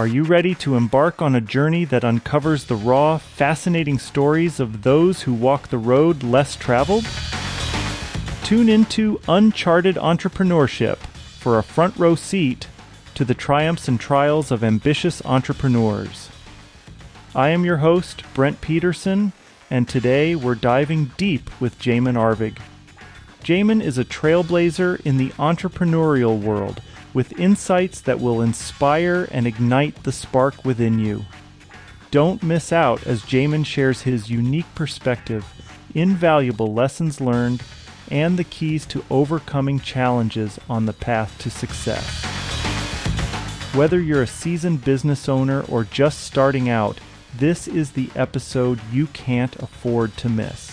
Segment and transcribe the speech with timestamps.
[0.00, 4.82] Are you ready to embark on a journey that uncovers the raw, fascinating stories of
[4.82, 7.06] those who walk the road less traveled?
[8.42, 12.66] Tune into Uncharted Entrepreneurship for a front row seat
[13.12, 16.30] to the triumphs and trials of ambitious entrepreneurs.
[17.34, 19.34] I am your host, Brent Peterson,
[19.68, 22.56] and today we're diving deep with Jamin Arvig.
[23.44, 26.80] Jamin is a trailblazer in the entrepreneurial world
[27.12, 31.24] with insights that will inspire and ignite the spark within you.
[32.10, 35.44] Don't miss out as Jamin shares his unique perspective,
[35.94, 37.62] invaluable lessons learned,
[38.10, 42.24] and the keys to overcoming challenges on the path to success.
[43.74, 46.98] Whether you're a seasoned business owner or just starting out,
[47.36, 50.69] this is the episode you can't afford to miss.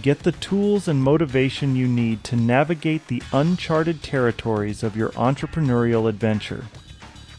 [0.00, 6.08] Get the tools and motivation you need to navigate the uncharted territories of your entrepreneurial
[6.08, 6.64] adventure.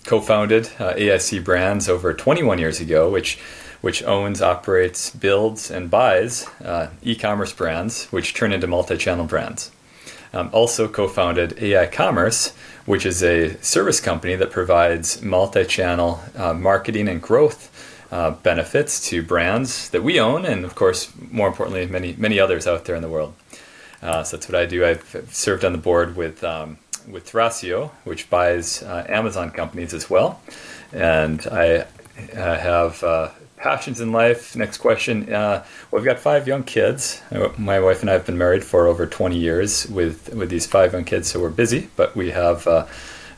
[0.05, 3.39] co-founded uh, AIC Brands over 21 years ago, which
[3.83, 9.71] which owns, operates, builds, and buys uh, e-commerce brands, which turn into multi-channel brands.
[10.34, 12.55] Um, also co-founded AI Commerce,
[12.87, 17.71] which is a service company that provides multi-channel uh, marketing and growth
[18.11, 22.67] uh, benefits to brands that we own, and of course, more importantly, many many others
[22.67, 23.33] out there in the world.
[24.03, 24.84] Uh, so that's what I do.
[24.84, 26.78] I've served on the board with um,
[27.09, 30.41] with Thrasio, which buys uh, Amazon companies as well,
[30.93, 31.87] and I
[32.34, 33.28] have uh,
[33.65, 34.55] passions in life.
[34.55, 35.33] Next question.
[35.33, 37.23] Uh, well, we've got five young kids.
[37.57, 40.93] My wife and I have been married for over 20 years with with these five
[40.93, 41.89] young kids, so we're busy.
[41.97, 42.87] But we have uh,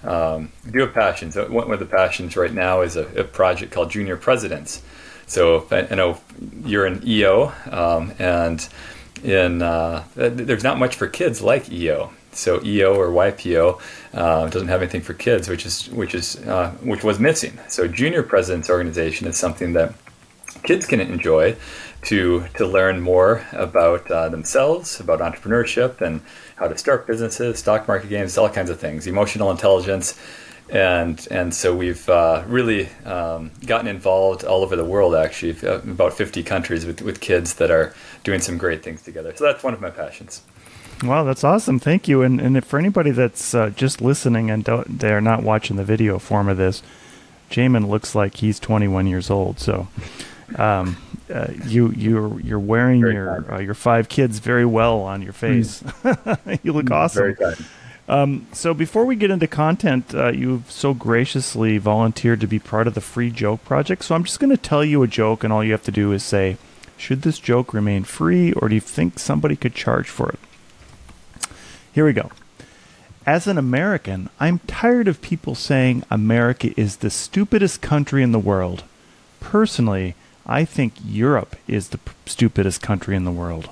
[0.02, 1.36] um, do have passions.
[1.36, 4.82] One of the passions right now is a, a project called Junior Presidents.
[5.28, 6.18] So I, know
[6.64, 8.68] you're an EO, um, and
[9.22, 12.10] in uh, there's not much for kids like EO.
[12.32, 13.80] So EO or YPO
[14.12, 17.58] uh, doesn't have anything for kids, which is which is uh, which was missing.
[17.68, 19.94] So Junior Presidents Organization is something that
[20.62, 21.56] kids can enjoy
[22.02, 26.20] to to learn more about uh, themselves, about entrepreneurship, and
[26.56, 30.18] how to start businesses, stock market games, all kinds of things, emotional intelligence,
[30.70, 35.14] and and so we've uh, really um, gotten involved all over the world.
[35.14, 37.94] Actually, uh, about fifty countries with with kids that are
[38.24, 39.34] doing some great things together.
[39.36, 40.42] So that's one of my passions.
[41.02, 41.78] Wow, that's awesome!
[41.78, 42.22] Thank you.
[42.22, 46.48] And and for anybody that's uh, just listening and they're not watching the video form
[46.48, 46.82] of this,
[47.50, 49.60] Jamin looks like he's 21 years old.
[49.60, 49.88] So
[50.54, 50.96] um,
[51.32, 55.32] uh, you you're you're wearing very your uh, your five kids very well on your
[55.32, 55.82] face.
[55.82, 56.60] Mm.
[56.62, 57.66] you look mm, awesome.
[58.08, 62.86] Um, so before we get into content, uh, you've so graciously volunteered to be part
[62.86, 64.04] of the Free Joke Project.
[64.04, 66.12] So I'm just going to tell you a joke, and all you have to do
[66.12, 66.56] is say,
[66.96, 70.38] "Should this joke remain free, or do you think somebody could charge for it?"
[71.92, 72.30] Here we go.
[73.26, 78.38] As an American, I'm tired of people saying America is the stupidest country in the
[78.38, 78.84] world.
[79.40, 80.14] Personally,
[80.46, 83.68] I think Europe is the p- stupidest country in the world.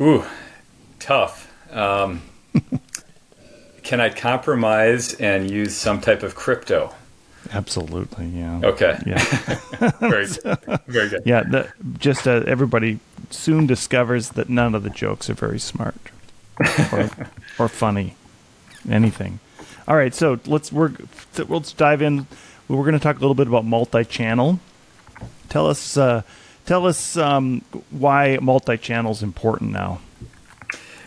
[0.00, 0.24] Ooh,
[1.00, 1.52] tough.
[1.72, 2.22] Um,
[3.82, 6.94] can I compromise and use some type of crypto?
[7.52, 8.60] Absolutely, yeah.
[8.62, 8.98] Okay.
[9.04, 9.18] Yeah.
[10.00, 10.80] very, good.
[10.86, 11.22] very good.
[11.24, 13.00] Yeah, the, just uh, everybody
[13.30, 15.96] soon discovers that none of the jokes are very smart
[16.92, 17.10] or,
[17.58, 18.14] or funny.
[18.88, 19.40] anything.
[19.88, 20.92] All right, so let's we're
[21.48, 22.26] let's dive in.
[22.70, 24.60] We're going to talk a little bit about multi-channel.
[25.48, 26.22] Tell us uh,
[26.66, 30.00] tell us um, why multi-channel is important now.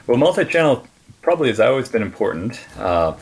[0.06, 0.86] Well, multi-channel
[1.22, 2.60] probably has always been important.
[2.78, 3.14] Uh,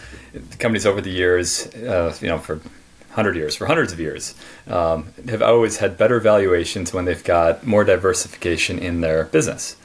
[0.57, 2.59] companies over the years, uh, you know, for
[3.11, 4.33] hundred years, for hundreds of years,
[4.65, 9.75] um, have always had better valuations when they've got more diversification in their business.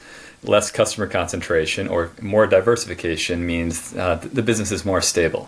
[0.41, 5.47] Less customer concentration or more diversification means uh, the business is more stable.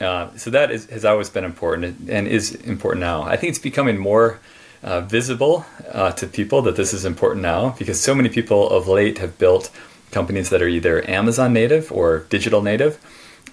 [0.00, 3.22] Uh, so that is, has always been important and is important now.
[3.22, 4.40] I think it's becoming more
[4.82, 8.88] uh, visible uh, to people that this is important now because so many people of
[8.88, 9.70] late have built
[10.10, 12.98] companies that are either Amazon native or digital native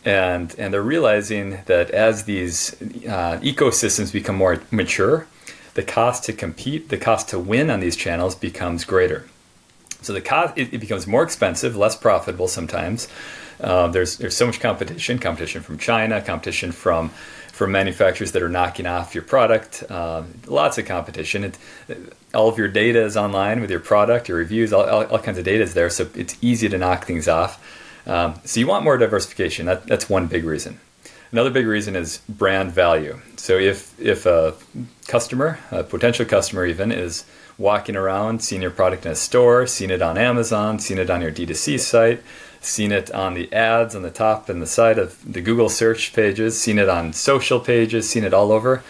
[0.06, 5.27] and and they're realizing that as these uh, ecosystems become more mature,
[5.74, 9.27] the cost to compete, the cost to win on these channels becomes greater.
[10.01, 13.07] So the cost it, it becomes more expensive, less profitable sometimes.
[13.59, 17.09] Uh, there's there's so much competition, competition from China, competition from
[17.59, 19.83] from manufacturers that are knocking off your product.
[19.89, 21.44] Uh, lots of competition.
[21.44, 21.57] It,
[22.33, 25.38] all of your data is online with your product, your reviews, all, all, all kinds
[25.38, 25.89] of data is there.
[25.89, 27.61] So it's easy to knock things off.
[28.07, 29.65] Um, so you want more diversification.
[29.65, 30.79] That, that's one big reason.
[31.31, 33.19] Another big reason is brand value.
[33.35, 34.56] So if if a
[35.07, 37.25] customer, a potential customer even, is
[37.57, 41.21] walking around, seeing your product in a store, seeing it on Amazon, seeing it on
[41.21, 42.23] your D2C site,
[42.61, 46.13] seeing it on the ads on the top and the side of the Google search
[46.13, 48.83] pages, seen it on social pages, seen it all over.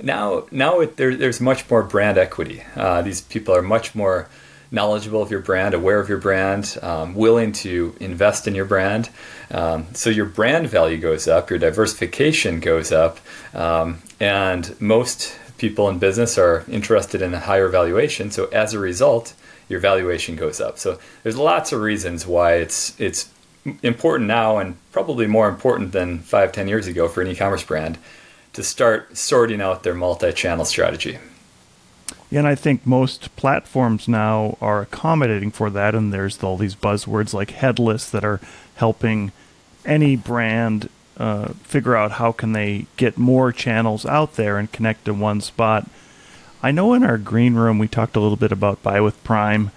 [0.00, 2.62] Now, now it, there, there's much more brand equity.
[2.76, 4.28] Uh, these people are much more
[4.70, 9.08] knowledgeable of your brand, aware of your brand, um, willing to invest in your brand.
[9.50, 13.18] Um, so your brand value goes up, your diversification goes up,
[13.54, 18.30] um, and most people in business are interested in a higher valuation.
[18.30, 19.34] So as a result,
[19.68, 20.78] your valuation goes up.
[20.78, 23.30] So there's lots of reasons why it's it's
[23.82, 27.98] important now and probably more important than five, ten years ago for an e-commerce brand
[28.54, 31.18] to start sorting out their multi-channel strategy.
[32.30, 36.74] Yeah, and I think most platforms now are accommodating for that, and there's all these
[36.74, 38.40] buzzwords like headless that are
[38.76, 39.32] helping
[39.84, 45.06] any brand uh, figure out how can they get more channels out there and connect
[45.06, 45.88] to one spot.
[46.62, 49.70] I know in our green room we talked a little bit about Buy with Prime.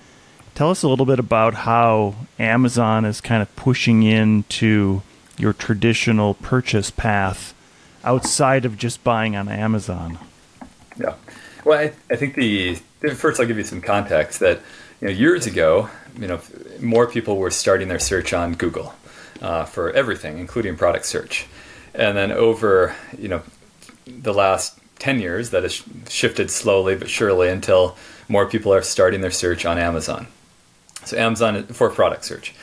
[0.55, 5.03] Tell us a little bit about how Amazon is kind of pushing into
[5.37, 7.53] your traditional purchase path
[8.03, 10.17] outside of just buying on Amazon.
[10.97, 11.13] Yeah.
[11.63, 12.75] Well, I, I think the
[13.15, 14.59] first I'll give you some context that
[14.99, 16.41] you know years ago, you know,
[16.79, 18.93] more people were starting their search on Google
[19.41, 21.45] uh, for everything, including product search,
[21.93, 23.43] and then over you know
[24.07, 29.21] the last ten years, that has shifted slowly but surely until more people are starting
[29.21, 30.27] their search on Amazon.
[31.03, 32.53] So Amazon for product search.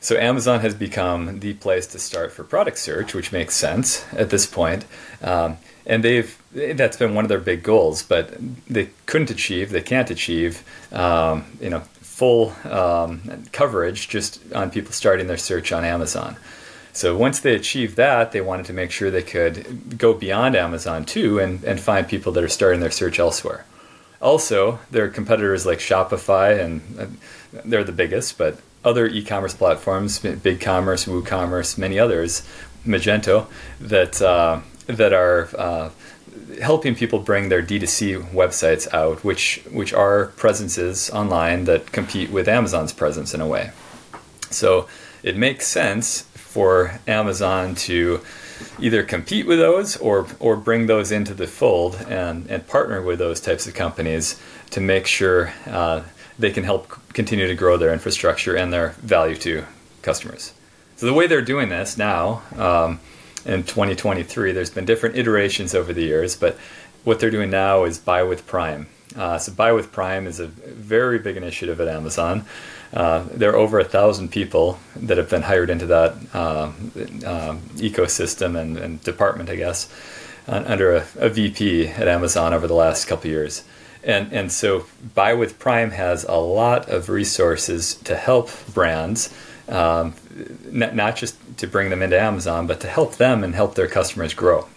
[0.00, 4.30] So Amazon has become the place to start for product search, which makes sense at
[4.30, 4.84] this point.
[5.22, 8.34] Um, and they've that's been one of their big goals, but
[8.68, 14.92] they couldn't achieve, they can't achieve, um, you know, full um, coverage just on people
[14.92, 16.36] starting their search on Amazon.
[16.92, 21.04] So once they achieved that, they wanted to make sure they could go beyond Amazon
[21.04, 23.64] too and, and find people that are starting their search elsewhere.
[24.20, 27.18] Also, there are competitors like Shopify, and
[27.64, 32.46] they're the biggest, but other e-commerce platforms, BigCommerce, WooCommerce, many others,
[32.86, 33.46] Magento,
[33.80, 35.90] that uh, that are uh,
[36.60, 42.48] helping people bring their D2C websites out, which which are presences online that compete with
[42.48, 43.70] Amazon's presence in a way.
[44.50, 44.88] So
[45.22, 48.20] it makes sense for Amazon to
[48.78, 53.18] either compete with those or or bring those into the fold and and partner with
[53.18, 54.40] those types of companies
[54.70, 56.02] to make sure uh,
[56.38, 59.64] they can help continue to grow their infrastructure and their value to
[60.02, 60.52] customers.
[60.96, 62.42] So the way they're doing this now.
[62.56, 63.00] Um,
[63.44, 64.52] in 2023.
[64.52, 66.56] There's been different iterations over the years, but
[67.04, 68.86] what they're doing now is Buy with Prime.
[69.16, 72.44] Uh, so Buy with Prime is a very big initiative at Amazon.
[72.92, 76.70] Uh, there are over a thousand people that have been hired into that uh,
[77.76, 79.88] ecosystem and, and, department, I guess,
[80.46, 83.64] under a, a, VP at Amazon over the last couple years.
[84.04, 84.84] And, and so
[85.14, 89.34] Buy with Prime has a lot of resources to help brands
[89.68, 90.14] um,
[90.70, 93.88] n- not just to bring them into Amazon, but to help them and help their
[93.88, 94.68] customers grow.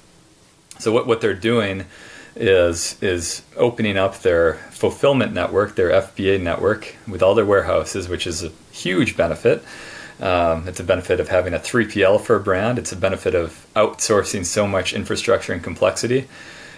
[0.80, 1.86] So what, what they're doing
[2.36, 8.28] is is opening up their fulfillment network, their FBA network, with all their warehouses, which
[8.28, 9.64] is a huge benefit.
[10.20, 12.80] Um, it's a benefit of having a 3PL for a brand.
[12.80, 16.28] It's a benefit of outsourcing so much infrastructure and complexity,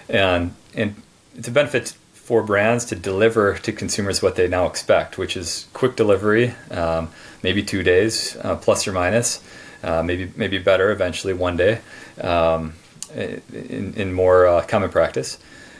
[0.08, 0.94] and and
[1.34, 5.66] it's a benefit for brands to deliver to consumers what they now expect, which is
[5.72, 7.08] quick delivery, um,
[7.42, 9.42] maybe two days, uh, plus or minus,
[9.82, 11.80] uh, maybe maybe better eventually one day
[12.20, 12.74] um,
[13.10, 15.38] in, in more uh, common practice,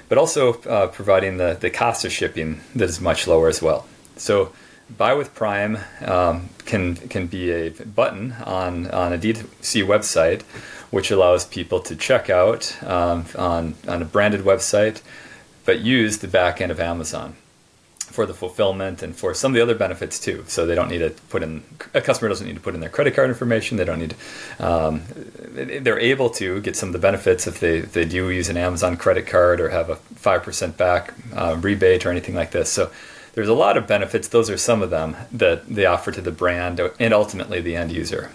[0.08, 3.86] but also uh, providing the, the cost of shipping that is much lower as well.
[4.16, 4.52] So
[4.96, 10.42] buy with Prime um, can can be a button on on a D2C website,
[10.90, 15.02] which allows people to check out um, on on a branded website,
[15.64, 17.36] but use the back end of Amazon
[18.08, 20.44] for the fulfillment and for some of the other benefits too.
[20.48, 21.62] So they don't need to put in
[21.94, 23.76] a customer doesn't need to put in their credit card information.
[23.76, 24.14] They don't need.
[24.58, 25.02] Um,
[25.50, 28.56] they're able to get some of the benefits if they if they do use an
[28.56, 32.70] Amazon credit card or have a five percent back uh, rebate or anything like this.
[32.70, 32.90] So
[33.34, 34.28] there's a lot of benefits.
[34.28, 37.92] Those are some of them that they offer to the brand and ultimately the end
[37.92, 38.30] user.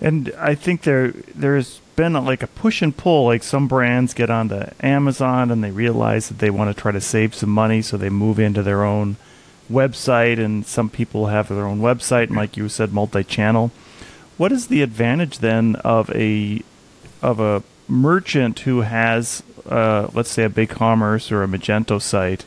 [0.00, 3.26] And I think there there's been like a push and pull.
[3.26, 7.00] Like some brands get onto Amazon and they realize that they want to try to
[7.00, 9.16] save some money, so they move into their own
[9.70, 10.40] website.
[10.40, 13.70] And some people have their own website, and like you said, multi-channel.
[14.36, 16.62] What is the advantage then of a
[17.22, 22.44] of a merchant who has, uh, let's say, a BigCommerce or a Magento site,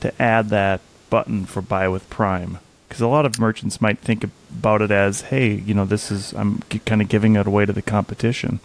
[0.00, 2.58] to add that button for Buy with Prime?
[2.88, 6.34] Because a lot of merchants might think about it as, hey, you know, this is
[6.34, 8.60] I'm kind of giving it away to the competition.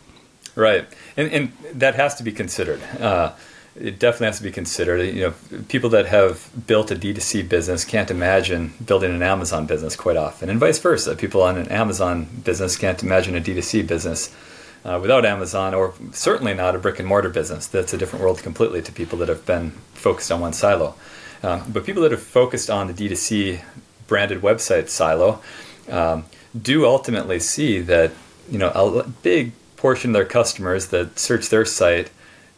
[0.57, 2.81] Right, and and that has to be considered.
[2.99, 3.33] Uh,
[3.75, 5.03] it definitely has to be considered.
[5.15, 9.95] You know, people that have built a D2C business can't imagine building an Amazon business
[9.95, 11.15] quite often, and vice versa.
[11.15, 14.35] People on an Amazon business can't imagine a D2C business
[14.83, 17.67] uh, without Amazon, or certainly not a brick and mortar business.
[17.67, 20.95] That's a different world completely to people that have been focused on one silo.
[21.43, 23.61] Um, but people that have focused on the D2C
[24.07, 25.39] branded website silo
[25.87, 26.25] um,
[26.59, 28.11] do ultimately see that
[28.49, 32.09] you know a big portion of their customers that search their site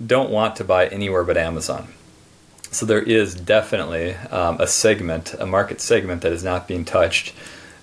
[0.03, 1.89] don't want to buy anywhere but Amazon.
[2.71, 7.33] So there is definitely um, a segment, a market segment that is not being touched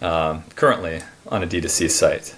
[0.00, 2.34] um, currently on a D2C site.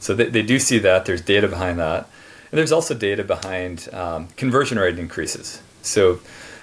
[0.00, 1.04] So they, they do see that.
[1.04, 2.08] There's data behind that.
[2.50, 5.62] And there's also data behind um, conversion rate increases.
[5.82, 6.20] So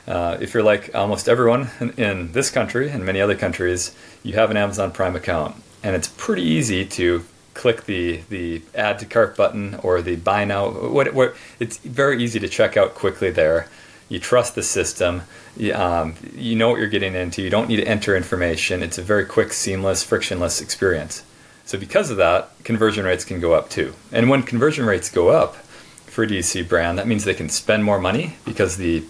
[0.08, 4.34] uh, if you're like almost everyone in, in this country and many other countries, you
[4.34, 5.56] have an Amazon Prime account.
[5.84, 7.24] And it's pretty easy to
[7.58, 10.70] click the the add to cart button or the buy now.
[10.70, 13.68] What, what it's very easy to check out quickly there.
[14.10, 15.24] You trust the system.
[15.58, 17.42] You, um, you know what you're getting into.
[17.42, 18.82] You don't need to enter information.
[18.82, 21.24] It's a very quick, seamless, frictionless experience.
[21.66, 23.94] So because of that, conversion rates can go up too.
[24.14, 27.84] And when conversion rates go up for a D2C brand, that means they can spend
[27.84, 29.04] more money because the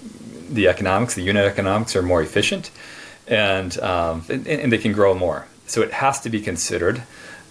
[0.49, 2.71] the economics, the unit economics, are more efficient,
[3.27, 5.47] and um, and, and they can grow more.
[5.67, 7.03] So it has to be considered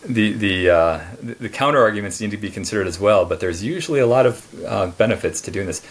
[0.08, 3.24] the the uh, the counter arguments need to be considered as well.
[3.24, 5.86] But there's usually a lot of uh, benefits to doing this.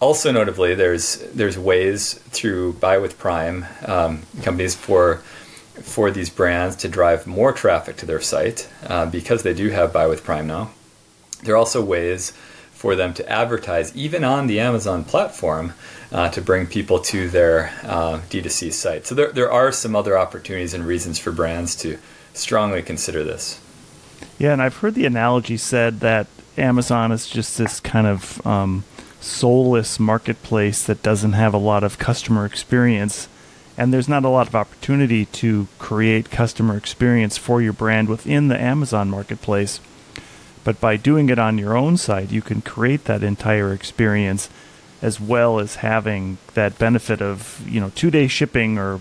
[0.00, 5.16] Also, notably, there's there's ways through Buy with Prime um, companies for
[5.82, 9.92] for these brands to drive more traffic to their site uh, because they do have
[9.92, 10.70] Buy with Prime now.
[11.42, 12.32] There are also ways
[12.72, 15.72] for them to advertise even on the Amazon platform
[16.12, 19.06] uh, to bring people to their uh, D2C site.
[19.06, 21.98] So there, there are some other opportunities and reasons for brands to
[22.38, 23.60] strongly consider this.
[24.38, 26.26] Yeah, and I've heard the analogy said that
[26.56, 28.84] Amazon is just this kind of um,
[29.20, 33.28] soulless marketplace that doesn't have a lot of customer experience,
[33.76, 38.48] and there's not a lot of opportunity to create customer experience for your brand within
[38.48, 39.80] the Amazon marketplace.
[40.64, 44.50] But by doing it on your own site, you can create that entire experience
[45.00, 49.00] as well as having that benefit of you know two day shipping or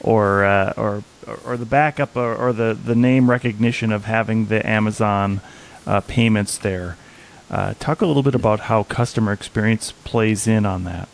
[0.00, 1.02] or uh, or
[1.44, 5.40] or the backup or, or, the the name recognition of having the Amazon
[5.86, 6.96] uh, payments there.
[7.50, 11.08] Uh, talk a little bit about how customer experience plays in on that.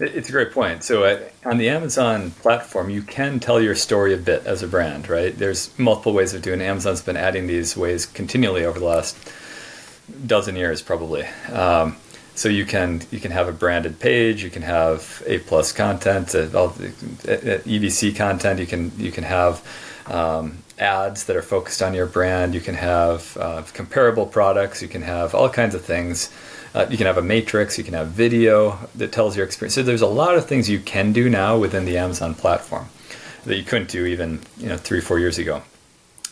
[0.00, 0.82] It's a great point.
[0.82, 4.66] So uh, on the Amazon platform, you can tell your story a bit as a
[4.66, 5.36] brand, right?
[5.36, 6.64] There's multiple ways of doing it.
[6.64, 9.16] Amazon's been adding these ways continually over the last
[10.26, 11.24] dozen years, probably.
[11.52, 11.96] Um,
[12.34, 16.34] so you can you can have a branded page, you can have A plus content,
[16.34, 18.58] uh, the, uh, EBC content.
[18.58, 19.62] You can you can have
[20.06, 22.54] um, ads that are focused on your brand.
[22.54, 24.82] You can have uh, comparable products.
[24.82, 26.32] You can have all kinds of things.
[26.74, 27.76] Uh, you can have a matrix.
[27.76, 29.74] You can have video that tells your experience.
[29.74, 32.88] So there's a lot of things you can do now within the Amazon platform
[33.44, 35.62] that you couldn't do even you know three four years ago.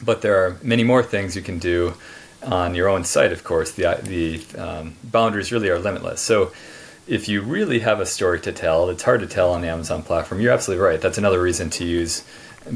[0.03, 1.95] But there are many more things you can do
[2.43, 6.21] on your own site, of course, the, the um, boundaries really are limitless.
[6.21, 6.53] So
[7.07, 10.03] if you really have a story to tell, it's hard to tell on the Amazon
[10.03, 10.41] platform.
[10.41, 11.01] You're absolutely right.
[11.01, 12.25] That's another reason to use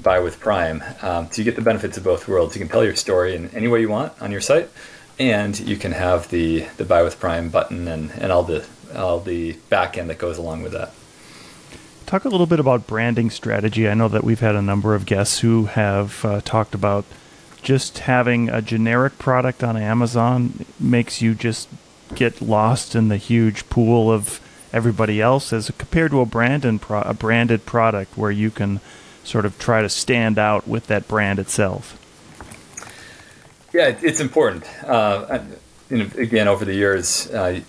[0.03, 0.83] Buy with Prime.
[1.03, 2.55] Um, so you get the benefits of both worlds.
[2.57, 4.69] You can tell your story in any way you want on your site,
[5.19, 9.19] and you can have the, the Buy with Prime button and, and all the all
[9.19, 10.93] the back end that goes along with that.
[12.07, 13.89] Talk a little bit about branding strategy.
[13.89, 17.05] I know that we've had a number of guests who have uh, talked about
[17.65, 21.69] just having a generic product on Amazon makes you just
[22.15, 24.41] get lost in the huge pool of
[24.73, 28.81] everybody else as compared to a branded pro- a branded product where you can
[29.25, 31.99] sort of try to stand out with that brand itself.
[33.73, 34.65] Yeah, it's important.
[34.85, 35.41] Uh,
[35.91, 37.61] know, again, over the years, uh,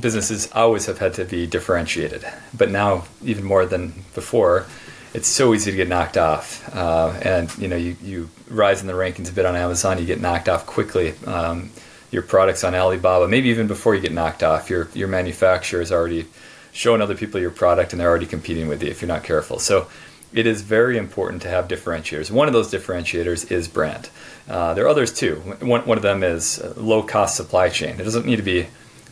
[0.00, 2.24] businesses always have had to be differentiated,
[2.56, 4.66] but now even more than before,
[5.14, 6.74] it's so easy to get knocked off.
[6.74, 10.06] Uh, and you know, you, you rise in the rankings a bit on Amazon, you
[10.06, 11.14] get knocked off quickly.
[11.26, 11.70] Um,
[12.10, 15.90] your products on Alibaba, maybe even before you get knocked off, your your manufacturer is
[15.92, 16.26] already
[16.72, 19.58] showing other people your product, and they're already competing with you if you're not careful.
[19.58, 19.88] So
[20.32, 22.30] it is very important to have differentiators.
[22.30, 24.10] One of those differentiators is brand.
[24.48, 25.36] Uh, there are others too.
[25.60, 27.98] One, one of them is low cost supply chain.
[28.00, 28.66] It doesn't need to be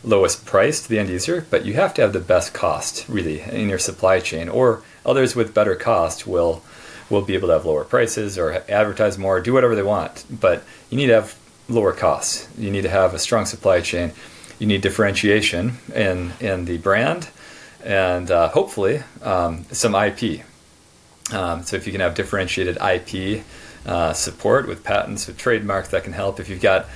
[0.05, 3.41] lowest price to the end user, but you have to have the best cost really
[3.41, 4.49] in your supply chain.
[4.49, 6.63] Or others with better cost will
[7.11, 10.25] will be able to have lower prices or advertise more, do whatever they want.
[10.31, 12.49] But you need to have lower costs.
[12.57, 14.13] You need to have a strong supply chain.
[14.59, 17.29] You need differentiation in in the brand,
[17.83, 20.43] and uh, hopefully um, some IP.
[21.33, 23.45] Um, so if you can have differentiated IP
[23.87, 26.39] uh, support with patents, with trademarks, that can help.
[26.39, 26.87] If you've got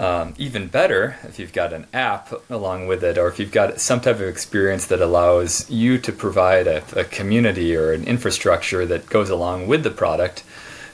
[0.00, 3.78] um, even better if you've got an app along with it, or if you've got
[3.82, 8.86] some type of experience that allows you to provide a, a, community or an infrastructure
[8.86, 10.42] that goes along with the product,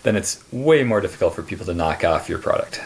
[0.03, 2.81] then it's way more difficult for people to knock off your product.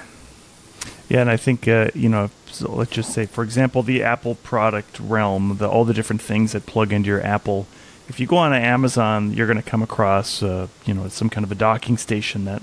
[1.09, 4.35] Yeah, and I think uh, you know, so let's just say, for example, the Apple
[4.35, 7.67] product realm, the, all the different things that plug into your Apple.
[8.11, 11.45] If you go on Amazon, you're going to come across, uh, you know, some kind
[11.45, 12.61] of a docking station that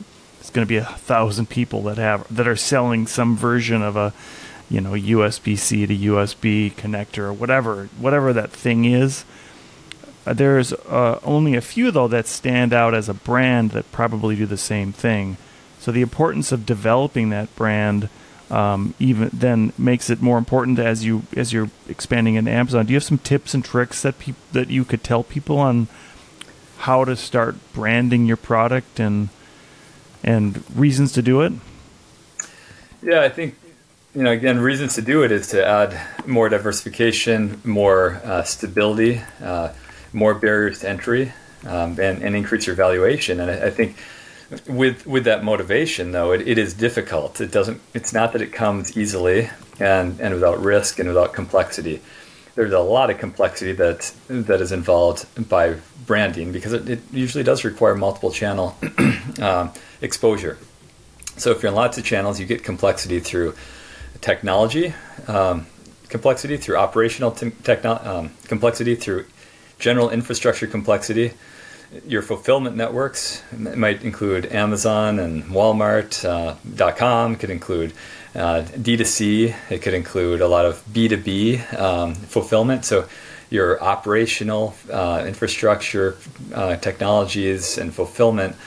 [0.48, 3.98] it's going to be a thousand people that have that are selling some version of
[3.98, 4.14] a
[4.70, 9.26] you know USB-C to USB connector or whatever whatever that thing is.
[10.26, 14.38] Uh, there's uh, only a few though that stand out as a brand that probably
[14.38, 15.36] do the same thing.
[15.82, 18.08] So the importance of developing that brand
[18.50, 22.86] um, even then makes it more important as you as you're expanding into Amazon.
[22.86, 24.16] Do you have some tips and tricks that
[24.54, 25.90] that you could tell people on
[26.78, 29.28] how to start branding your product and
[30.24, 31.54] and reasons to do it?
[33.02, 33.56] Yeah, I think
[34.16, 39.22] you know again reasons to do it is to add more diversification, more uh, stability,
[39.42, 39.74] uh,
[40.14, 41.34] more barriers to entry,
[41.66, 43.40] um, and, and increase your valuation.
[43.40, 43.98] And I, I, think
[44.68, 47.40] with with that motivation though, it, it is difficult.
[47.42, 47.82] It doesn't.
[47.94, 49.50] It's not that it comes easily
[49.80, 52.02] and and without risk and without complexity.
[52.58, 55.76] There's a lot of complexity that that is involved by
[56.08, 58.76] branding because it, it usually does require multiple channel.
[59.40, 60.58] um, exposure.
[61.38, 63.56] So if you're in lots of channels, you get complexity through
[64.22, 64.96] technology,
[65.28, 65.68] um,
[66.10, 69.28] complexity through operational te- techno- um, complexity through
[69.78, 71.34] general infrastructure complexity.
[72.06, 77.32] Your fulfillment networks might include Amazon and Walmart.com.
[77.32, 77.94] Uh, could include
[78.36, 79.56] uh, D2C.
[79.72, 82.84] It could include a lot of B2B um, fulfillment.
[82.84, 83.08] So
[83.50, 86.18] your operational uh, infrastructure,
[86.54, 88.58] uh, technologies, and fulfillment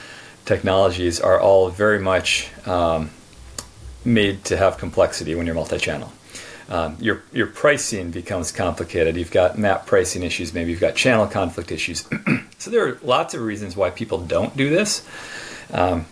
[0.45, 3.11] technologies are all very much um,
[4.03, 6.11] made to have complexity when you're multi-channel.
[6.71, 9.17] Um, your your pricing becomes complicated.
[9.17, 10.53] You've got map pricing issues.
[10.53, 12.07] Maybe you've got channel conflict issues.
[12.59, 15.05] so there are lots of reasons why people don't do this.
[15.73, 16.05] Um,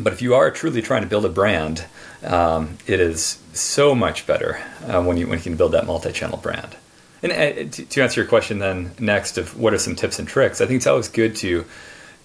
[0.00, 1.86] but if you are truly trying to build a brand,
[2.24, 6.38] um, it is so much better uh, when you when you can build that multi-channel
[6.38, 6.74] brand.
[7.22, 10.26] And uh, to, to answer your question, then next of what are some tips and
[10.26, 10.60] tricks?
[10.60, 11.64] I think it's always good to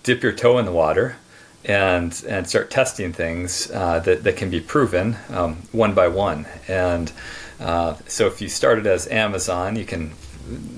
[0.01, 1.17] dip your toe in the water
[1.65, 6.47] and and start testing things uh, that that can be proven um, one by one.
[6.67, 7.11] And
[7.59, 10.13] uh, so, if you started as Amazon, you can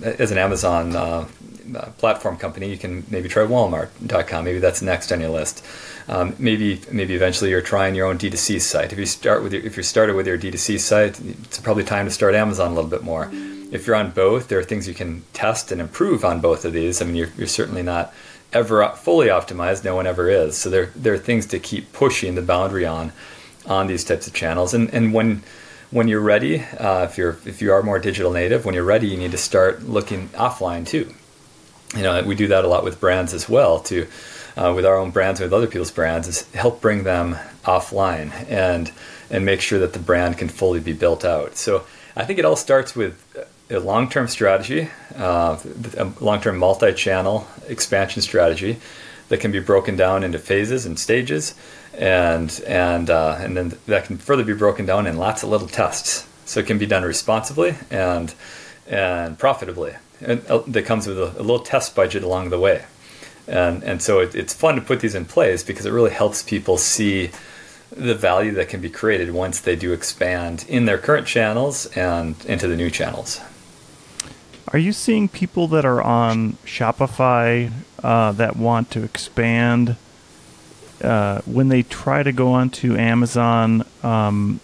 [0.04, 1.28] as an Amazon uh,
[1.76, 4.46] uh platform company, you can maybe try Walmart.com.
[4.46, 5.64] Maybe that's next on your list.
[6.08, 8.92] Um, maybe maybe eventually you're trying your own D2C site.
[8.92, 12.06] If you start with your, if you started with your D2C site, it's probably time
[12.06, 13.30] to start Amazon a little bit more.
[13.72, 16.74] If you're on both, there are things you can test and improve on both of
[16.74, 17.02] these.
[17.02, 18.14] I mean, you're, you're certainly not
[18.52, 19.86] ever fully optimized.
[19.86, 20.58] No one ever is.
[20.58, 23.14] So there there are things to keep pushing the boundary on
[23.66, 24.74] on these types of channels.
[24.74, 25.44] And and when
[25.92, 29.08] when you're ready, uh, if you're if you are more digital native, when you're ready,
[29.08, 31.14] you need to start looking offline too.
[31.96, 33.80] You know, we do that a lot with brands as well.
[33.82, 34.08] To
[34.58, 38.92] uh, with our own brands, with other people's brands, is help bring them offline and
[39.30, 41.58] and make sure that the brand can fully be built out.
[41.58, 43.16] So I think it all starts with
[43.70, 45.58] a long-term strategy, uh,
[45.98, 48.78] a long-term multi-channel expansion strategy
[49.30, 51.56] that can be broken down into phases and stages,
[51.94, 55.68] and and uh, and then that can further be broken down in lots of little
[55.68, 56.28] tests.
[56.46, 58.34] So it can be done responsibly and
[58.88, 59.96] and profitably.
[60.22, 62.86] And uh, that comes with a, a little test budget along the way.
[63.48, 66.44] and and so it, it's fun to put these in place because it really helps
[66.44, 67.32] people see
[67.96, 72.36] the value that can be created once they do expand in their current channels and
[72.46, 73.42] into the new channels.
[74.70, 79.98] Are you seeing people that are on Shopify uh, that want to expand
[81.04, 83.86] uh, when they try to go onto Amazon?
[84.04, 84.60] Um,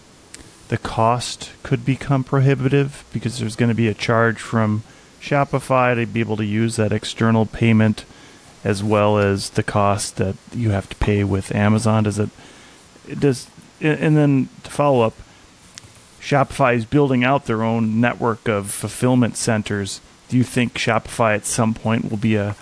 [0.68, 4.84] the cost could become prohibitive because there's going to be a charge from
[5.22, 8.06] Shopify to be able to use that external payment
[8.64, 12.04] as well as the cost that you have to pay with Amazon.
[12.04, 12.30] Does it,
[13.08, 13.48] it does
[13.80, 15.14] and then to follow up,
[16.20, 20.02] Shopify is building out their own network of fulfillment centers.
[20.30, 22.56] Do you think Shopify at some point will be a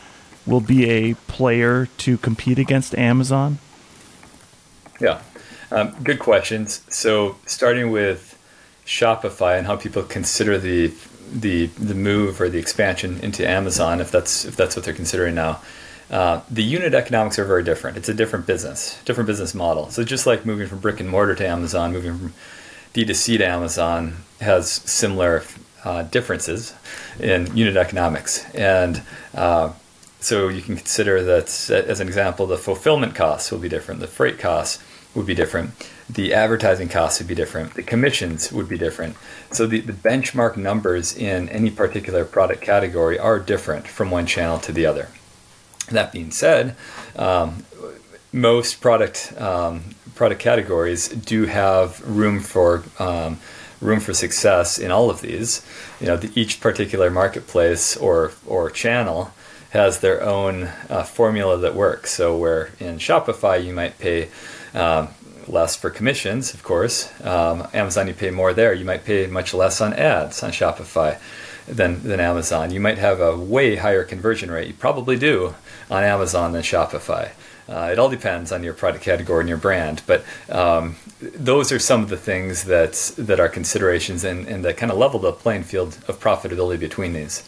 [0.46, 3.58] will be a player to compete against Amazon?
[5.00, 5.22] Yeah,
[5.72, 6.84] um, good questions.
[6.90, 8.32] So starting with
[8.86, 10.94] Shopify and how people consider the
[11.34, 15.36] the the move or the expansion into Amazon, if that's if that's what they're considering
[15.36, 15.62] now.
[16.10, 17.98] Uh, the unit economics are very different.
[17.98, 19.90] It's a different business, different business model.
[19.90, 22.34] So just like moving from brick and mortar to Amazon, moving from
[22.94, 25.44] D2C to Amazon has similar
[25.84, 26.76] uh, differences
[27.20, 28.46] in unit economics.
[28.54, 29.02] And
[29.34, 29.74] uh,
[30.20, 34.08] so you can consider that, as an example, the fulfillment costs will be different, the
[34.08, 35.72] freight costs would be different,
[36.10, 39.16] the advertising costs would be different, the commissions would be different.
[39.52, 44.60] So the, the benchmark numbers in any particular product category are different from one channel
[44.60, 45.10] to the other.
[45.90, 46.76] That being said,
[47.16, 47.66] um,
[48.34, 53.40] most product um, product categories do have room for um,
[53.82, 55.66] room for success in all of these.
[56.00, 59.32] You know, the, each particular marketplace or or channel
[59.76, 62.14] has their own uh, formula that works.
[62.14, 64.30] So where in Shopify you might pay
[64.74, 65.10] um,
[65.48, 67.12] less for commissions, of course.
[67.24, 68.74] Um, Amazon you pay more there.
[68.74, 71.20] You might pay much less on ads on Shopify
[71.68, 72.72] than than Amazon.
[72.72, 74.68] You might have a way higher conversion rate.
[74.68, 75.56] You probably do
[75.92, 77.32] on Amazon than Shopify.
[77.68, 81.80] Uh, it all depends on your product category and your brand, but um, those are
[81.80, 85.32] some of the things that that are considerations and, and that kind of level the
[85.32, 87.44] playing field of profitability between these.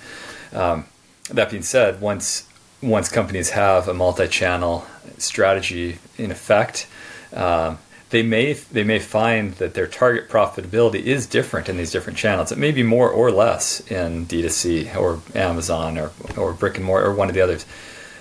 [0.53, 0.85] Um,
[1.29, 2.47] that being said, once
[2.81, 4.85] once companies have a multi-channel
[5.17, 6.87] strategy in effect,
[7.33, 12.17] um, they may they may find that their target profitability is different in these different
[12.17, 12.51] channels.
[12.51, 17.07] It may be more or less in D2C or Amazon or, or brick and mortar
[17.07, 17.65] or one of the others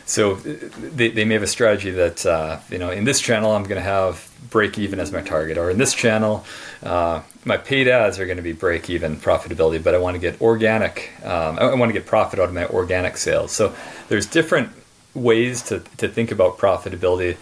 [0.07, 3.65] so they, they may have a strategy that uh, you know in this channel I'm
[3.65, 6.47] going to have break even as my target, or in this channel
[6.83, 10.21] uh, my paid ads are going to be break even profitability, but I want to
[10.21, 11.11] get organic.
[11.25, 13.53] Um, I want to get profit out of my organic sales.
[13.53, 13.75] So
[14.09, 14.71] there's different
[15.15, 17.37] ways to to think about profitability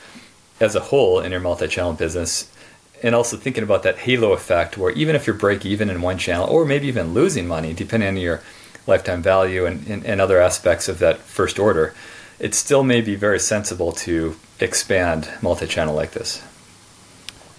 [0.61, 2.50] as a whole in your multi-channel business.
[3.03, 6.16] And also thinking about that halo effect, where even if you're break even in one
[6.16, 8.40] channel, or maybe even losing money, depending on your
[8.87, 11.92] lifetime value and, and, and other aspects of that first order,
[12.38, 16.42] it still may be very sensible to expand multi-channel like this.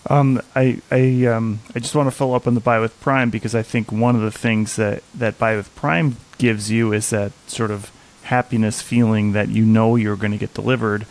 [0.07, 3.31] Um, I I um, I just want to follow up on the buy with Prime
[3.31, 7.09] because I think one of the things that that buy with Prime gives you is
[7.09, 7.91] that sort of
[8.23, 11.07] happiness feeling that you know you're going to get delivered,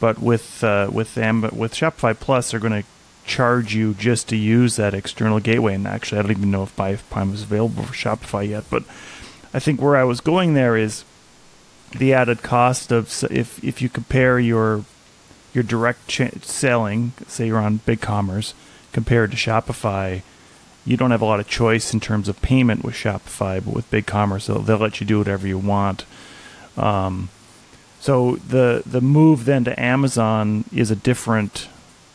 [0.00, 2.88] but with uh, with them with Shopify Plus they're going to
[3.24, 5.74] charge you just to use that external gateway.
[5.74, 8.64] And actually, I don't even know if buy with Prime is available for Shopify yet,
[8.70, 8.82] but
[9.54, 11.04] I think where I was going there is
[11.92, 14.84] the added cost of if if you compare your
[15.52, 16.10] your direct
[16.44, 18.54] selling, say you're on BigCommerce,
[18.92, 20.22] compared to Shopify,
[20.84, 23.90] you don't have a lot of choice in terms of payment with Shopify, but with
[23.90, 26.04] BigCommerce, they'll, they'll let you do whatever you want.
[26.76, 27.28] Um,
[28.00, 31.68] so the the move then to Amazon is a different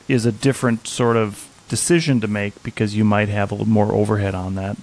[0.07, 3.91] is a different sort of decision to make because you might have a little more
[3.93, 4.77] overhead on that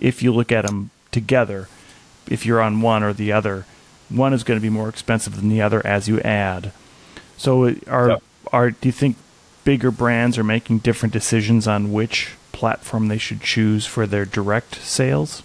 [0.00, 1.68] if you look at them together.
[2.28, 3.64] If you're on one or the other,
[4.08, 6.72] one is going to be more expensive than the other as you add.
[7.36, 8.22] So are yep.
[8.52, 9.16] are do you think
[9.64, 14.76] bigger brands are making different decisions on which platform they should choose for their direct
[14.76, 15.42] sales?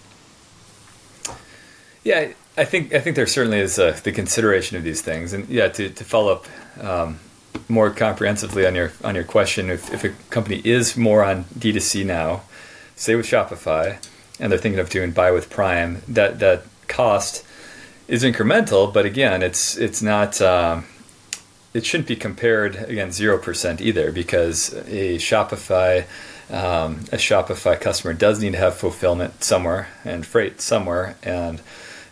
[2.02, 5.48] Yeah, I think I think there certainly is uh, the consideration of these things, and
[5.48, 6.46] yeah, to, to follow up
[6.82, 7.20] um,
[7.68, 12.04] more comprehensively on your on your question, if, if a company is more on D2C
[12.04, 12.42] now,
[12.96, 13.98] say with Shopify,
[14.38, 17.44] and they're thinking of doing buy with Prime, that that cost
[18.08, 20.40] is incremental, but again, it's it's not.
[20.40, 20.84] Um,
[21.72, 26.04] it shouldn't be compared against zero percent either, because a Shopify
[26.50, 31.60] um, a Shopify customer does need to have fulfillment somewhere and freight somewhere and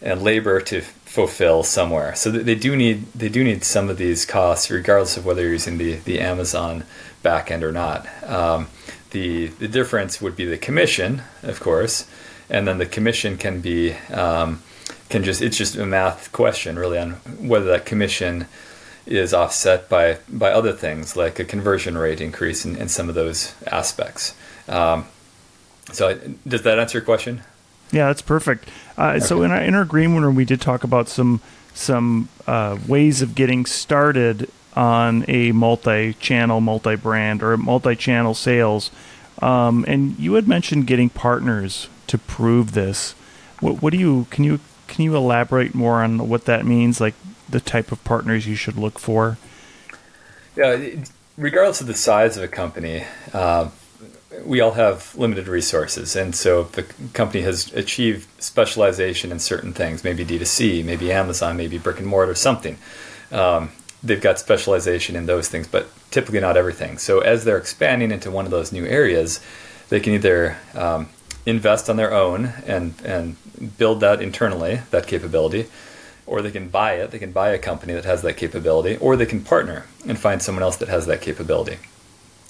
[0.00, 2.14] and labor to fulfill somewhere.
[2.14, 5.52] So they do need they do need some of these costs, regardless of whether you're
[5.52, 6.84] using the the Amazon
[7.22, 8.06] backend or not.
[8.28, 8.68] Um,
[9.10, 12.08] the the difference would be the commission, of course,
[12.48, 14.62] and then the commission can be um,
[15.12, 18.46] can just it's just a math question really on whether that commission
[19.06, 23.14] is offset by by other things like a conversion rate increase in, in some of
[23.14, 24.34] those aspects.
[24.68, 25.06] Um,
[25.92, 27.42] so, does that answer your question?
[27.90, 28.70] Yeah, that's perfect.
[28.96, 29.20] Uh, okay.
[29.20, 31.40] So, in our, in our agreement, we did talk about some
[31.74, 38.90] some uh, ways of getting started on a multi-channel, multi-brand, or multi-channel sales.
[39.40, 43.14] Um, and you had mentioned getting partners to prove this.
[43.60, 47.00] What, what do you can you can you elaborate more on what that means?
[47.00, 47.14] Like
[47.48, 49.38] the type of partners you should look for?
[50.56, 50.96] Yeah,
[51.36, 53.70] regardless of the size of a company, uh,
[54.44, 56.16] we all have limited resources.
[56.16, 61.56] And so if the company has achieved specialization in certain things, maybe D2C, maybe Amazon,
[61.56, 62.78] maybe brick and mortar, something,
[63.30, 63.70] um,
[64.02, 66.98] they've got specialization in those things, but typically not everything.
[66.98, 69.40] So as they're expanding into one of those new areas,
[69.88, 71.08] they can either um,
[71.44, 73.36] invest on their own and, and
[73.78, 75.66] build that internally, that capability,
[76.26, 77.10] or they can buy it.
[77.10, 80.40] They can buy a company that has that capability, or they can partner and find
[80.42, 81.78] someone else that has that capability.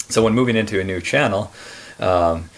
[0.09, 1.51] So when moving into a new channel,
[1.99, 2.49] um,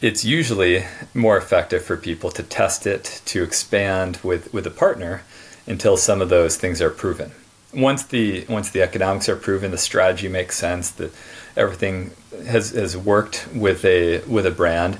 [0.00, 5.22] it's usually more effective for people to test it, to expand with, with a partner
[5.66, 7.32] until some of those things are proven.
[7.74, 11.12] Once the once the economics are proven, the strategy makes sense, that
[11.54, 12.12] everything
[12.46, 14.98] has, has worked with a with a brand,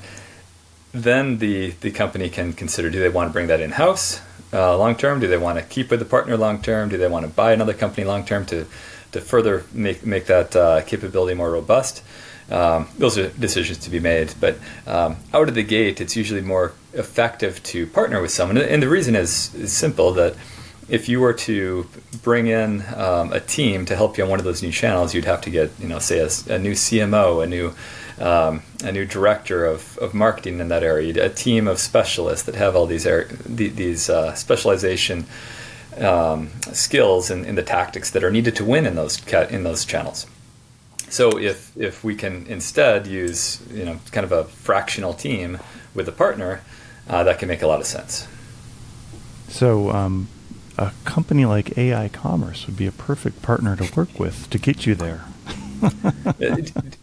[1.02, 4.20] then the the company can consider do they want to bring that in house
[4.52, 5.20] uh, long term?
[5.20, 6.88] Do they want to keep with the partner long term?
[6.88, 8.66] Do they want to buy another company long term to
[9.12, 12.02] to further make make that uh, capability more robust?
[12.50, 14.34] Um, those are decisions to be made.
[14.40, 14.56] But
[14.86, 18.56] um, out of the gate, it's usually more effective to partner with someone.
[18.56, 20.34] And the reason is, is simple that
[20.88, 21.86] if you were to
[22.22, 25.26] bring in um, a team to help you on one of those new channels, you'd
[25.26, 27.74] have to get, you know, say a, a new CMO, a new
[28.20, 32.54] um, a new director of, of marketing in that area, a team of specialists that
[32.54, 33.06] have all these
[33.46, 35.26] these uh, specialization
[35.98, 40.26] um, skills in the tactics that are needed to win in those in those channels.
[41.08, 45.58] So if if we can instead use you know kind of a fractional team
[45.94, 46.62] with a partner,
[47.08, 48.28] uh, that can make a lot of sense.
[49.48, 50.28] So um,
[50.76, 54.86] a company like AI Commerce would be a perfect partner to work with to get
[54.86, 55.24] you there.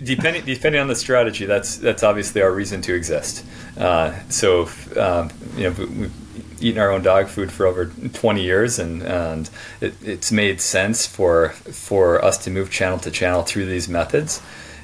[0.03, 3.45] depending depending on the strategy, that's that's obviously our reason to exist.
[3.77, 6.25] Uh, so if, um, you know we've
[6.61, 9.49] eaten our own dog food for over 20 years, and and
[9.81, 14.41] it, it's made sense for for us to move channel to channel through these methods.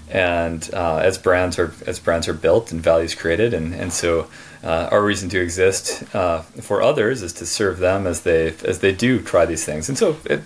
[0.09, 4.27] And uh, as brands are as brands are built and values created, and and so
[4.63, 8.79] uh, our reason to exist uh, for others is to serve them as they as
[8.79, 9.89] they do try these things.
[9.89, 10.41] And so it,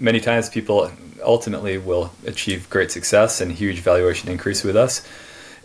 [0.00, 0.90] many times people
[1.22, 5.06] ultimately will achieve great success and huge valuation increase with us.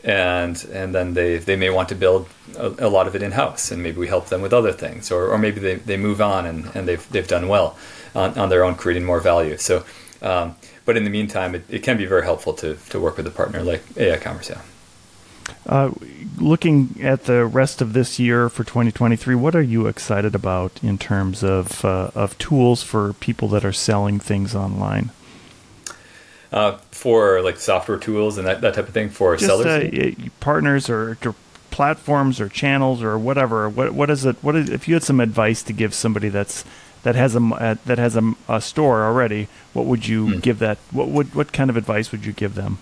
[0.04, 3.32] And and then they, they may want to build a, a lot of it in
[3.32, 6.22] house, and maybe we help them with other things, or, or maybe they, they move
[6.22, 7.76] on and, and they've they've done well
[8.16, 9.58] on, on their own, creating more value.
[9.58, 9.84] So,
[10.22, 13.28] um, but in the meantime, it, it can be very helpful to, to work with
[13.28, 14.50] a partner like AI Commerce.
[14.50, 14.62] Yeah.
[15.66, 15.92] Uh,
[16.38, 20.98] looking at the rest of this year for 2023, what are you excited about in
[20.98, 25.10] terms of uh, of tools for people that are selling things online?
[26.52, 29.66] Uh, for like software tools and that, that type of thing for Just, sellers?
[29.66, 31.36] Uh, partners or, or,
[31.70, 33.70] platforms or channels or whatever.
[33.70, 34.38] What what is it?
[34.42, 36.64] What is if you had some advice to give somebody that's
[37.04, 39.48] that has a uh, that has a, a, store already?
[39.74, 40.40] What would you hmm.
[40.40, 40.80] give that?
[40.92, 42.80] What would what kind of advice would you give them?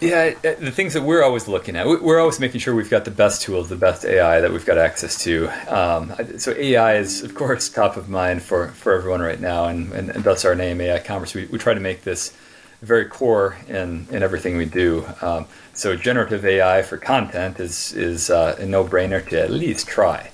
[0.00, 3.04] Yeah, uh, the things that we're always looking at, we're always making sure we've got
[3.04, 5.48] the best tools, the best AI that we've got access to.
[5.68, 9.92] Um, so AI is, of course, top of mind for, for everyone right now, and,
[9.92, 11.34] and, and thus our name, AI Commerce.
[11.34, 12.34] We, we try to make this
[12.82, 15.06] very core in, in everything we do.
[15.20, 19.86] Um, so generative AI for content is is uh, a no brainer to at least
[19.86, 20.30] try,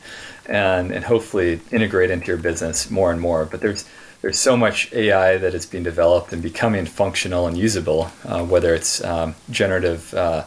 [0.46, 3.44] and and hopefully integrate into your business more and more.
[3.44, 3.85] But there's
[4.22, 8.74] there's so much AI that is being developed and becoming functional and usable, uh, whether
[8.74, 10.44] it's um, generative uh,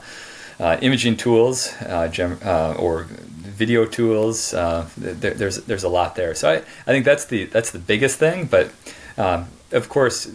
[0.59, 4.51] uh imaging tools uh, gem, uh, or video tools.
[4.51, 6.33] There, there's there's a lot there.
[6.33, 8.45] So I, I think that's the that's the biggest thing.
[8.45, 8.71] But
[9.17, 10.29] um, of course,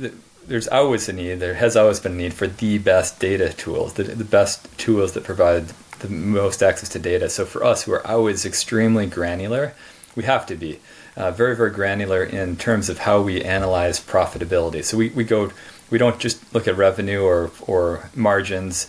[0.46, 3.94] there's always a need, there has always been a need for the best data tools,
[3.94, 5.68] the, the best tools that provide
[6.00, 7.28] the most access to data.
[7.30, 9.74] So for us, we're always extremely granular,
[10.16, 10.78] we have to be
[11.16, 14.84] uh, very, very granular in terms of how we analyze profitability.
[14.84, 15.50] So we, we go,
[15.90, 18.88] we don't just look at revenue or, or margins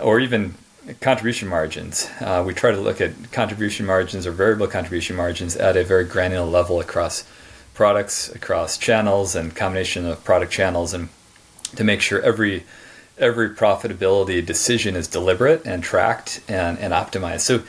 [0.00, 0.54] or even
[1.00, 2.08] contribution margins.
[2.20, 6.04] Uh, we try to look at contribution margins or variable contribution margins at a very
[6.04, 7.24] granular level across
[7.74, 11.08] products across channels and combination of product channels and
[11.76, 12.64] to make sure every
[13.18, 17.40] every profitability decision is deliberate and tracked and, and optimized.
[17.40, 17.62] So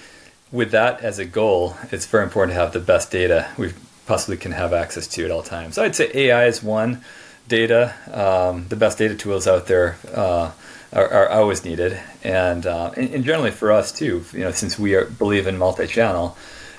[0.52, 3.74] with that as a goal, it's very important to have the best data we
[4.08, 5.76] possibly can have access to at all times.
[5.76, 7.04] So I'd say AI is one,
[7.48, 10.52] data, um, the best data tools out there uh,
[10.94, 14.24] are, are, always needed, and, uh, and, and generally for us too.
[14.34, 16.38] You know, since we are, believe in multi-channel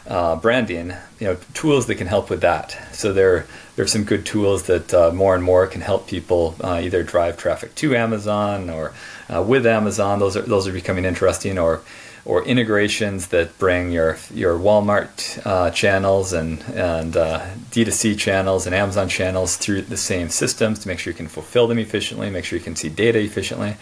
[0.08, 2.76] uh, branding, you know, tools that can help with that.
[2.92, 6.56] So there there are some good tools that uh, more and more can help people
[6.62, 8.94] uh, either drive traffic to Amazon or
[9.28, 10.18] uh, with Amazon.
[10.18, 11.82] Those are those are becoming interesting, or
[12.24, 18.74] or integrations that bring your your Walmart uh, channels and and uh, D2C channels and
[18.74, 22.44] Amazon channels through the same systems to make sure you can fulfill them efficiently, make
[22.44, 23.76] sure you can see data efficiently.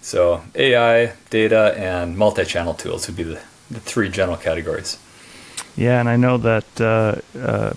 [0.00, 4.98] So AI, data, and multi-channel tools would be the, the three general categories.
[5.76, 7.74] Yeah, and I know that uh, uh,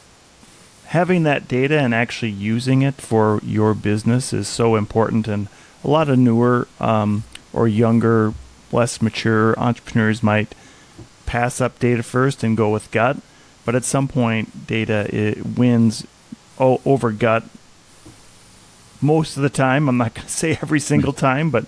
[0.85, 5.27] having that data and actually using it for your business is so important.
[5.27, 5.47] And
[5.83, 8.33] a lot of newer um, or younger
[8.71, 10.53] less mature entrepreneurs might
[11.25, 13.17] pass up data first and go with gut,
[13.65, 16.05] but at some point, data wins
[16.59, 17.43] over gut
[19.01, 19.89] most of the time.
[19.89, 21.65] I'm not going to say every single time, but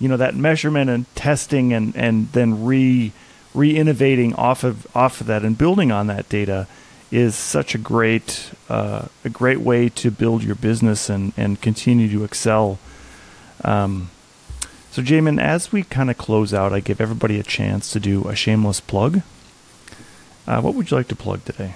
[0.00, 3.12] you know that measurement and testing and and then re
[3.54, 6.66] re innovating off of off of that and building on that data
[7.10, 12.10] is such a great uh, a great way to build your business and and continue
[12.10, 12.78] to excel.
[13.62, 14.10] Um,
[14.90, 18.28] so, Jamin, as we kind of close out, I give everybody a chance to do
[18.28, 19.22] a shameless plug.
[20.46, 21.74] Uh, what would you like to plug today?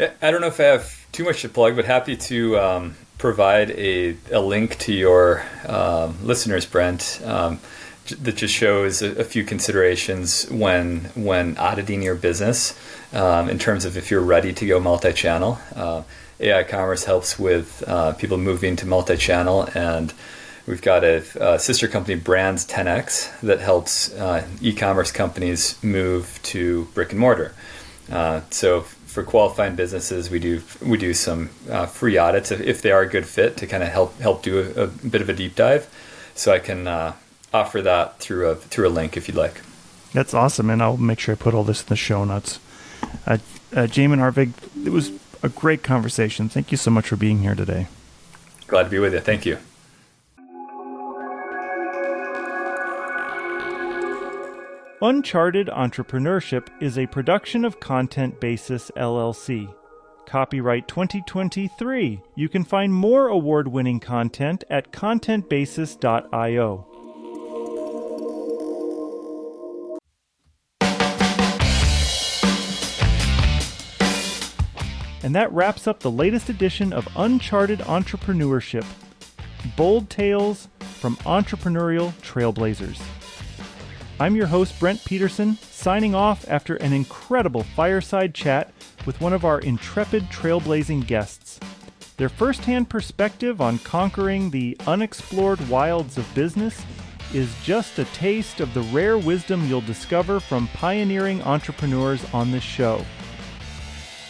[0.00, 3.70] I don't know if I have too much to plug, but happy to um, provide
[3.70, 7.60] a, a link to your um, listeners, Brent, um,
[8.06, 12.78] that just shows a, a, few considerations when when auditing your business
[13.12, 15.58] um, in terms of if you're ready to go multi-channel.
[15.74, 16.02] Uh,
[16.40, 20.12] AI commerce helps with uh, people moving to multi-channel and
[20.66, 26.86] We've got a, a, sister company, Brands 10x, that helps uh, e-commerce companies move to
[26.94, 27.54] brick and mortar.
[28.10, 32.82] Uh, so for qualifying businesses, we do we do some uh, free audits if, if,
[32.82, 35.28] they are a good fit to kind of help help do a, a, bit of
[35.28, 35.86] a deep dive.
[36.34, 37.12] So I can uh,
[37.54, 39.62] offer that through a through a link if you'd like.
[40.12, 42.58] That's awesome, and I'll make sure I put all this in the show notes.
[43.26, 43.38] Uh,
[43.72, 44.52] uh, Jamin Arvig,
[44.84, 45.12] it was
[45.42, 46.48] a great conversation.
[46.48, 47.88] Thank you so much for being here today.
[48.66, 49.20] Glad to be with you.
[49.20, 49.58] Thank you.
[55.02, 59.74] Uncharted Entrepreneurship is a production of Content Basis LLC.
[60.26, 62.22] Copyright 2023.
[62.36, 66.93] You can find more award winning content at contentbasis.io.
[75.24, 78.84] And that wraps up the latest edition of Uncharted Entrepreneurship
[79.74, 83.00] Bold Tales from Entrepreneurial Trailblazers.
[84.20, 88.70] I'm your host, Brent Peterson, signing off after an incredible fireside chat
[89.06, 91.58] with one of our intrepid trailblazing guests.
[92.18, 96.84] Their firsthand perspective on conquering the unexplored wilds of business
[97.32, 102.62] is just a taste of the rare wisdom you'll discover from pioneering entrepreneurs on this
[102.62, 103.02] show.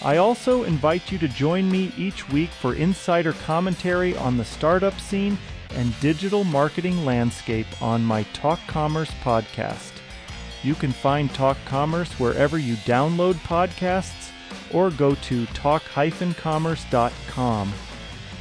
[0.03, 4.99] I also invite you to join me each week for insider commentary on the startup
[5.01, 5.39] scene
[5.71, 9.93] and digital marketing landscape on my Talk Commerce podcast.
[10.63, 14.31] You can find Talk Commerce wherever you download podcasts
[14.73, 17.73] or go to talk-commerce.com.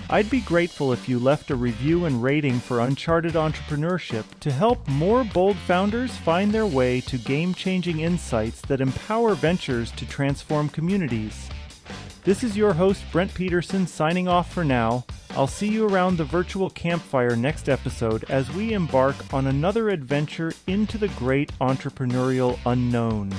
[0.10, 4.88] I'd be grateful if you left a review and rating for Uncharted Entrepreneurship to help
[4.88, 10.70] more bold founders find their way to game changing insights that empower ventures to transform
[10.70, 11.50] communities.
[12.24, 15.06] This is your host, Brent Peterson, signing off for now.
[15.32, 20.54] I'll see you around the virtual campfire next episode as we embark on another adventure
[20.68, 23.34] into the great entrepreneurial unknown.